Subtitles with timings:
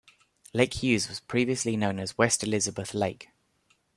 [0.51, 3.29] Lake Hughes was previously known as West Elizabeth Lake.